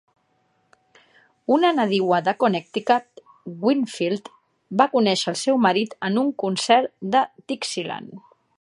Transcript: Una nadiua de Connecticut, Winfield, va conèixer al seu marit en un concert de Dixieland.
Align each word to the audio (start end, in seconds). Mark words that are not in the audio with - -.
Una 1.57 1.69
nadiua 1.79 2.21
de 2.27 2.33
Connecticut, 2.43 3.21
Winfield, 3.67 4.33
va 4.81 4.89
conèixer 4.95 5.29
al 5.33 5.39
seu 5.43 5.61
marit 5.67 5.97
en 6.09 6.19
un 6.23 6.33
concert 6.45 6.95
de 7.17 7.23
Dixieland. 7.53 8.13